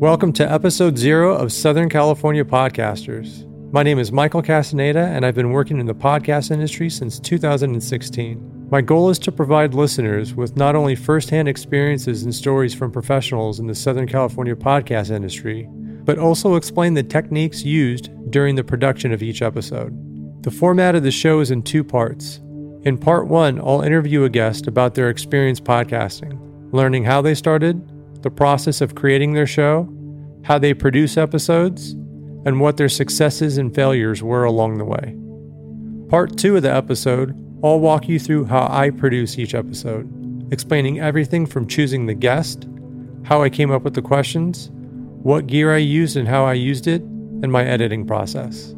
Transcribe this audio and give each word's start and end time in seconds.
Welcome 0.00 0.32
to 0.32 0.50
episode 0.50 0.96
zero 0.96 1.36
of 1.36 1.52
Southern 1.52 1.90
California 1.90 2.42
Podcasters. 2.42 3.46
My 3.70 3.82
name 3.82 3.98
is 3.98 4.10
Michael 4.10 4.40
Castaneda, 4.40 5.00
and 5.00 5.26
I've 5.26 5.34
been 5.34 5.52
working 5.52 5.78
in 5.78 5.84
the 5.84 5.94
podcast 5.94 6.50
industry 6.50 6.88
since 6.88 7.20
2016. 7.20 8.68
My 8.70 8.80
goal 8.80 9.10
is 9.10 9.18
to 9.18 9.30
provide 9.30 9.74
listeners 9.74 10.34
with 10.34 10.56
not 10.56 10.74
only 10.74 10.96
firsthand 10.96 11.48
experiences 11.48 12.22
and 12.22 12.34
stories 12.34 12.74
from 12.74 12.90
professionals 12.90 13.60
in 13.60 13.66
the 13.66 13.74
Southern 13.74 14.08
California 14.08 14.56
podcast 14.56 15.10
industry, 15.10 15.68
but 15.70 16.18
also 16.18 16.54
explain 16.54 16.94
the 16.94 17.02
techniques 17.02 17.62
used 17.62 18.08
during 18.30 18.54
the 18.54 18.64
production 18.64 19.12
of 19.12 19.22
each 19.22 19.42
episode. 19.42 19.92
The 20.42 20.50
format 20.50 20.94
of 20.94 21.02
the 21.02 21.10
show 21.10 21.40
is 21.40 21.50
in 21.50 21.62
two 21.62 21.84
parts. 21.84 22.40
In 22.84 22.96
part 22.96 23.26
one, 23.26 23.58
I'll 23.58 23.82
interview 23.82 24.24
a 24.24 24.30
guest 24.30 24.66
about 24.66 24.94
their 24.94 25.10
experience 25.10 25.60
podcasting, 25.60 26.40
learning 26.72 27.04
how 27.04 27.20
they 27.20 27.34
started, 27.34 27.86
the 28.22 28.30
process 28.30 28.80
of 28.80 28.94
creating 28.94 29.32
their 29.32 29.46
show, 29.46 29.88
how 30.44 30.58
they 30.58 30.74
produce 30.74 31.16
episodes, 31.16 31.92
and 32.46 32.60
what 32.60 32.76
their 32.76 32.88
successes 32.88 33.58
and 33.58 33.74
failures 33.74 34.22
were 34.22 34.44
along 34.44 34.78
the 34.78 34.84
way. 34.84 35.16
Part 36.08 36.38
two 36.38 36.56
of 36.56 36.62
the 36.62 36.74
episode, 36.74 37.36
I'll 37.62 37.80
walk 37.80 38.08
you 38.08 38.18
through 38.18 38.46
how 38.46 38.66
I 38.70 38.90
produce 38.90 39.38
each 39.38 39.54
episode, 39.54 40.08
explaining 40.52 41.00
everything 41.00 41.46
from 41.46 41.68
choosing 41.68 42.06
the 42.06 42.14
guest, 42.14 42.66
how 43.22 43.42
I 43.42 43.50
came 43.50 43.70
up 43.70 43.82
with 43.82 43.94
the 43.94 44.02
questions, 44.02 44.70
what 45.22 45.46
gear 45.46 45.74
I 45.74 45.78
used 45.78 46.16
and 46.16 46.26
how 46.26 46.44
I 46.44 46.54
used 46.54 46.86
it, 46.86 47.02
and 47.02 47.52
my 47.52 47.64
editing 47.64 48.06
process. 48.06 48.74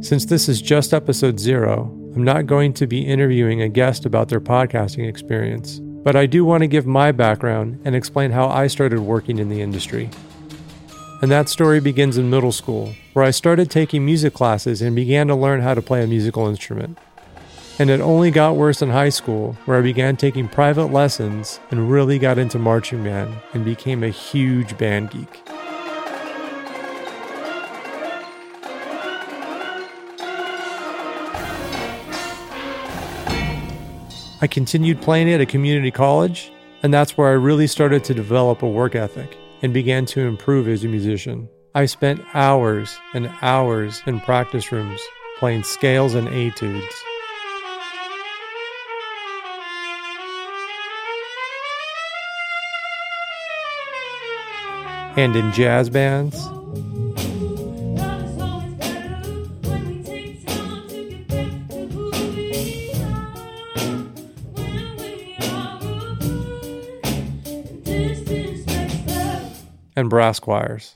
Since 0.00 0.26
this 0.26 0.48
is 0.48 0.60
just 0.60 0.92
episode 0.92 1.38
zero, 1.38 1.94
I'm 2.14 2.24
not 2.24 2.46
going 2.46 2.72
to 2.74 2.86
be 2.86 3.00
interviewing 3.00 3.62
a 3.62 3.68
guest 3.68 4.04
about 4.04 4.28
their 4.28 4.40
podcasting 4.40 5.08
experience, 5.08 5.80
but 6.08 6.16
I 6.16 6.24
do 6.24 6.42
want 6.42 6.62
to 6.62 6.66
give 6.66 6.86
my 6.86 7.12
background 7.12 7.82
and 7.84 7.94
explain 7.94 8.30
how 8.30 8.48
I 8.48 8.66
started 8.66 9.00
working 9.00 9.38
in 9.38 9.50
the 9.50 9.60
industry. 9.60 10.08
And 11.20 11.30
that 11.30 11.50
story 11.50 11.80
begins 11.80 12.16
in 12.16 12.30
middle 12.30 12.50
school, 12.50 12.94
where 13.12 13.26
I 13.26 13.30
started 13.30 13.70
taking 13.70 14.06
music 14.06 14.32
classes 14.32 14.80
and 14.80 14.96
began 14.96 15.28
to 15.28 15.34
learn 15.34 15.60
how 15.60 15.74
to 15.74 15.82
play 15.82 16.02
a 16.02 16.06
musical 16.06 16.48
instrument. 16.48 16.96
And 17.78 17.90
it 17.90 18.00
only 18.00 18.30
got 18.30 18.56
worse 18.56 18.80
in 18.80 18.88
high 18.88 19.10
school, 19.10 19.58
where 19.66 19.76
I 19.76 19.82
began 19.82 20.16
taking 20.16 20.48
private 20.48 20.86
lessons 20.86 21.60
and 21.70 21.90
really 21.90 22.18
got 22.18 22.38
into 22.38 22.58
marching 22.58 23.04
band 23.04 23.34
and 23.52 23.62
became 23.62 24.02
a 24.02 24.08
huge 24.08 24.78
band 24.78 25.10
geek. 25.10 25.57
I 34.40 34.46
continued 34.46 35.02
playing 35.02 35.32
at 35.32 35.40
a 35.40 35.46
community 35.46 35.90
college, 35.90 36.52
and 36.84 36.94
that's 36.94 37.18
where 37.18 37.28
I 37.28 37.32
really 37.32 37.66
started 37.66 38.04
to 38.04 38.14
develop 38.14 38.62
a 38.62 38.68
work 38.68 38.94
ethic 38.94 39.36
and 39.62 39.74
began 39.74 40.06
to 40.06 40.20
improve 40.20 40.68
as 40.68 40.84
a 40.84 40.88
musician. 40.88 41.48
I 41.74 41.86
spent 41.86 42.20
hours 42.34 42.96
and 43.14 43.28
hours 43.42 44.00
in 44.06 44.20
practice 44.20 44.70
rooms 44.70 45.00
playing 45.40 45.64
scales 45.64 46.14
and 46.14 46.28
etudes. 46.28 46.86
And 55.16 55.34
in 55.34 55.50
jazz 55.50 55.90
bands 55.90 56.48
and 69.98 70.08
brass 70.08 70.38
choirs. 70.38 70.94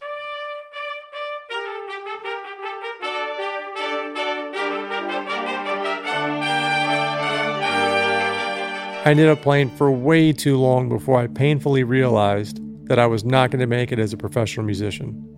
I 9.04 9.10
ended 9.10 9.28
up 9.28 9.42
playing 9.42 9.70
for 9.70 9.90
way 9.90 10.32
too 10.32 10.56
long 10.56 10.88
before 10.88 11.18
I 11.18 11.26
painfully 11.26 11.82
realized 11.82 12.60
that 12.86 13.00
I 13.00 13.06
was 13.06 13.24
not 13.24 13.50
going 13.50 13.58
to 13.58 13.66
make 13.66 13.90
it 13.90 13.98
as 13.98 14.12
a 14.12 14.16
professional 14.16 14.64
musician. 14.64 15.28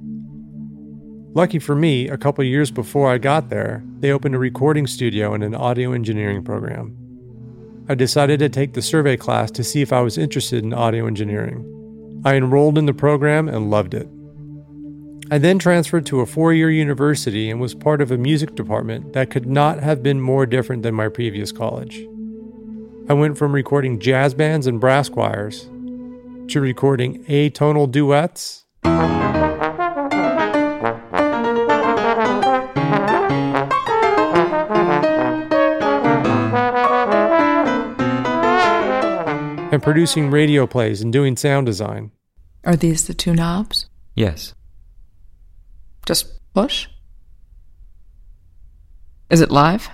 Lucky 1.32 1.58
for 1.58 1.74
me, 1.74 2.06
a 2.08 2.18
couple 2.18 2.44
years 2.44 2.70
before 2.70 3.10
I 3.10 3.16
got 3.16 3.48
there, 3.48 3.82
they 4.00 4.12
opened 4.12 4.34
a 4.34 4.38
recording 4.38 4.86
studio 4.86 5.32
and 5.32 5.42
an 5.42 5.54
audio 5.54 5.92
engineering 5.92 6.44
program. 6.44 6.94
I 7.88 7.94
decided 7.94 8.40
to 8.40 8.50
take 8.50 8.74
the 8.74 8.82
survey 8.82 9.16
class 9.16 9.50
to 9.52 9.64
see 9.64 9.80
if 9.80 9.92
I 9.92 10.02
was 10.02 10.18
interested 10.18 10.62
in 10.62 10.74
audio 10.74 11.06
engineering. 11.06 11.70
I 12.24 12.36
enrolled 12.36 12.78
in 12.78 12.86
the 12.86 12.94
program 12.94 13.48
and 13.48 13.70
loved 13.70 13.94
it. 13.94 14.08
I 15.30 15.38
then 15.38 15.58
transferred 15.58 16.06
to 16.06 16.20
a 16.20 16.26
four 16.26 16.52
year 16.52 16.70
university 16.70 17.50
and 17.50 17.60
was 17.60 17.74
part 17.74 18.00
of 18.00 18.10
a 18.10 18.18
music 18.18 18.54
department 18.54 19.12
that 19.14 19.30
could 19.30 19.46
not 19.46 19.80
have 19.80 20.02
been 20.02 20.20
more 20.20 20.46
different 20.46 20.82
than 20.82 20.94
my 20.94 21.08
previous 21.08 21.52
college. 21.52 22.06
I 23.08 23.14
went 23.14 23.36
from 23.36 23.52
recording 23.52 24.00
jazz 24.00 24.32
bands 24.32 24.66
and 24.66 24.80
brass 24.80 25.08
choirs 25.08 25.68
to 26.48 26.60
recording 26.60 27.24
atonal 27.24 27.90
duets. 27.90 28.64
And 39.74 39.82
producing 39.82 40.30
radio 40.30 40.66
plays 40.68 41.02
and 41.02 41.12
doing 41.12 41.36
sound 41.36 41.66
design. 41.66 42.12
Are 42.64 42.76
these 42.76 43.08
the 43.08 43.12
two 43.12 43.34
knobs? 43.34 43.88
Yes. 44.14 44.54
Just 46.06 46.40
push? 46.54 46.86
Is 49.30 49.40
it 49.40 49.50
live? 49.50 49.88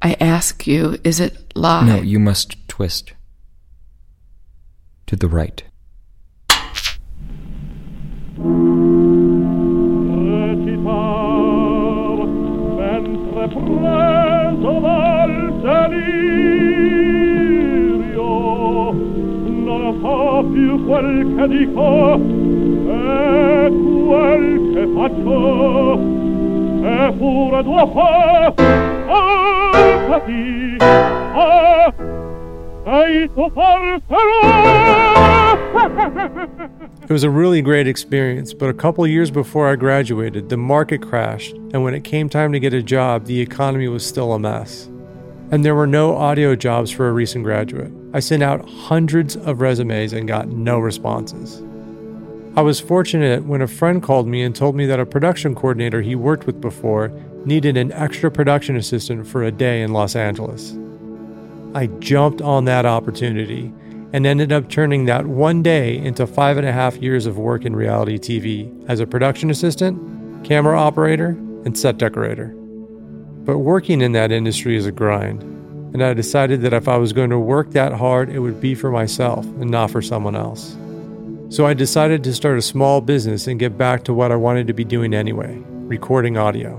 I 0.00 0.16
ask 0.20 0.66
you, 0.66 0.96
is 1.04 1.20
it 1.20 1.52
live? 1.54 1.86
No, 1.86 1.96
you 1.96 2.18
must 2.18 2.66
twist. 2.66 3.12
To 5.06 5.16
the 5.16 5.28
right. 5.28 5.62
So 20.00 20.44
più 20.52 20.86
quel 20.86 21.34
che 21.36 21.48
dico 21.48 22.14
e 22.88 23.72
quel 24.06 24.70
che 24.74 24.86
faccio 24.94 25.98
sei 33.02 33.28
tu 33.34 33.48
It 37.08 37.12
was 37.12 37.24
a 37.24 37.30
really 37.30 37.62
great 37.62 37.86
experience, 37.86 38.52
but 38.52 38.68
a 38.68 38.74
couple 38.74 39.06
years 39.06 39.30
before 39.30 39.66
I 39.66 39.76
graduated, 39.76 40.50
the 40.50 40.58
market 40.58 41.00
crashed, 41.00 41.54
and 41.72 41.82
when 41.82 41.94
it 41.94 42.04
came 42.04 42.28
time 42.28 42.52
to 42.52 42.60
get 42.60 42.74
a 42.74 42.82
job, 42.82 43.24
the 43.24 43.40
economy 43.40 43.88
was 43.88 44.04
still 44.04 44.34
a 44.34 44.38
mess 44.38 44.90
and 45.50 45.64
there 45.64 45.74
were 45.74 45.86
no 45.86 46.16
audio 46.16 46.54
jobs 46.54 46.90
for 46.90 47.08
a 47.08 47.12
recent 47.12 47.44
graduate. 47.44 47.92
I 48.14 48.20
sent 48.20 48.42
out 48.42 48.68
hundreds 48.68 49.36
of 49.36 49.60
resumes 49.60 50.14
and 50.14 50.26
got 50.26 50.48
no 50.48 50.78
responses. 50.78 51.62
I 52.56 52.62
was 52.62 52.80
fortunate 52.80 53.44
when 53.44 53.60
a 53.60 53.68
friend 53.68 54.02
called 54.02 54.26
me 54.26 54.42
and 54.42 54.56
told 54.56 54.74
me 54.74 54.86
that 54.86 54.98
a 54.98 55.06
production 55.06 55.54
coordinator 55.54 56.00
he 56.00 56.14
worked 56.14 56.46
with 56.46 56.60
before 56.60 57.12
needed 57.44 57.76
an 57.76 57.92
extra 57.92 58.30
production 58.30 58.76
assistant 58.76 59.26
for 59.26 59.42
a 59.42 59.52
day 59.52 59.82
in 59.82 59.92
Los 59.92 60.16
Angeles. 60.16 60.76
I 61.74 61.86
jumped 61.98 62.40
on 62.40 62.64
that 62.64 62.86
opportunity 62.86 63.72
and 64.14 64.26
ended 64.26 64.52
up 64.52 64.70
turning 64.70 65.04
that 65.04 65.26
one 65.26 65.62
day 65.62 65.98
into 65.98 66.26
five 66.26 66.56
and 66.56 66.66
a 66.66 66.72
half 66.72 66.96
years 66.96 67.26
of 67.26 67.36
work 67.36 67.66
in 67.66 67.76
reality 67.76 68.18
TV 68.18 68.72
as 68.88 69.00
a 69.00 69.06
production 69.06 69.50
assistant, 69.50 70.44
camera 70.44 70.80
operator, 70.80 71.36
and 71.66 71.78
set 71.78 71.98
decorator. 71.98 72.54
But 73.44 73.58
working 73.58 74.00
in 74.00 74.12
that 74.12 74.32
industry 74.32 74.76
is 74.76 74.86
a 74.86 74.92
grind, 74.92 75.42
and 75.92 76.02
I 76.02 76.14
decided 76.14 76.62
that 76.62 76.72
if 76.72 76.88
I 76.88 76.96
was 76.96 77.12
going 77.12 77.30
to 77.30 77.38
work 77.38 77.70
that 77.70 77.92
hard, 77.92 78.28
it 78.28 78.40
would 78.40 78.60
be 78.60 78.74
for 78.74 78.90
myself 78.90 79.44
and 79.44 79.70
not 79.70 79.90
for 79.90 80.02
someone 80.02 80.36
else. 80.36 80.76
So 81.50 81.66
I 81.66 81.72
decided 81.72 82.22
to 82.24 82.34
start 82.34 82.58
a 82.58 82.62
small 82.62 83.00
business 83.00 83.46
and 83.46 83.58
get 83.58 83.78
back 83.78 84.04
to 84.04 84.14
what 84.14 84.30
I 84.30 84.36
wanted 84.36 84.66
to 84.66 84.74
be 84.74 84.84
doing 84.84 85.14
anyway 85.14 85.62
recording 85.88 86.36
audio. 86.36 86.78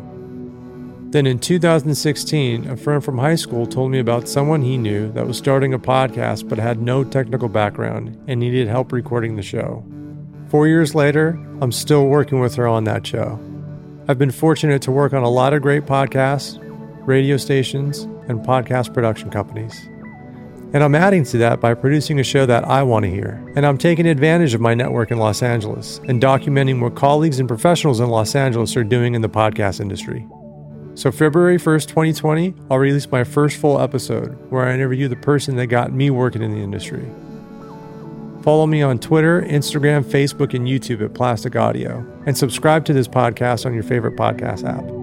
Then 1.09 1.25
in 1.25 1.39
2016, 1.39 2.69
a 2.69 2.77
friend 2.77 3.03
from 3.03 3.17
high 3.17 3.33
school 3.33 3.65
told 3.65 3.89
me 3.89 3.97
about 3.97 4.29
someone 4.29 4.61
he 4.61 4.77
knew 4.77 5.11
that 5.13 5.25
was 5.25 5.39
starting 5.39 5.73
a 5.73 5.79
podcast 5.79 6.47
but 6.47 6.59
had 6.59 6.79
no 6.79 7.03
technical 7.03 7.49
background 7.49 8.15
and 8.27 8.39
needed 8.39 8.67
help 8.67 8.91
recording 8.91 9.35
the 9.35 9.41
show. 9.41 9.83
Four 10.49 10.67
years 10.67 10.93
later, 10.93 11.29
I'm 11.61 11.71
still 11.71 12.05
working 12.05 12.39
with 12.39 12.53
her 12.55 12.67
on 12.67 12.83
that 12.83 13.07
show. 13.07 13.39
I've 14.07 14.19
been 14.19 14.29
fortunate 14.29 14.83
to 14.83 14.91
work 14.91 15.13
on 15.13 15.23
a 15.23 15.29
lot 15.29 15.53
of 15.53 15.63
great 15.63 15.87
podcasts, 15.87 16.63
radio 17.01 17.37
stations, 17.37 18.03
and 18.29 18.39
podcast 18.39 18.93
production 18.93 19.29
companies. 19.29 19.87
And 20.71 20.83
I'm 20.83 20.93
adding 20.93 21.23
to 21.25 21.37
that 21.39 21.59
by 21.59 21.73
producing 21.73 22.19
a 22.19 22.23
show 22.23 22.45
that 22.45 22.63
I 22.65 22.83
want 22.83 23.03
to 23.03 23.09
hear. 23.09 23.43
And 23.55 23.65
I'm 23.65 23.77
taking 23.77 24.05
advantage 24.05 24.53
of 24.53 24.61
my 24.61 24.75
network 24.75 25.09
in 25.09 25.17
Los 25.17 25.41
Angeles 25.41 25.99
and 26.07 26.21
documenting 26.21 26.79
what 26.79 26.95
colleagues 26.95 27.39
and 27.39 27.47
professionals 27.47 27.99
in 27.99 28.09
Los 28.09 28.35
Angeles 28.35 28.77
are 28.77 28.83
doing 28.83 29.15
in 29.15 29.23
the 29.23 29.29
podcast 29.29 29.79
industry. 29.79 30.27
So, 30.93 31.11
February 31.11 31.57
1st, 31.57 31.87
2020, 31.87 32.53
I'll 32.69 32.77
release 32.77 33.09
my 33.09 33.23
first 33.23 33.57
full 33.57 33.79
episode 33.79 34.37
where 34.51 34.67
I 34.67 34.73
interview 34.73 35.07
the 35.07 35.15
person 35.15 35.55
that 35.55 35.67
got 35.67 35.91
me 35.91 36.09
working 36.09 36.43
in 36.43 36.51
the 36.51 36.57
industry. 36.57 37.09
Follow 38.43 38.67
me 38.67 38.81
on 38.81 38.99
Twitter, 38.99 39.41
Instagram, 39.41 40.03
Facebook, 40.03 40.53
and 40.53 40.67
YouTube 40.67 41.03
at 41.03 41.13
Plastic 41.13 41.55
Audio, 41.55 42.05
and 42.25 42.37
subscribe 42.37 42.85
to 42.85 42.93
this 42.93 43.07
podcast 43.07 43.65
on 43.65 43.73
your 43.73 43.83
favorite 43.83 44.15
podcast 44.15 44.67
app. 44.67 44.98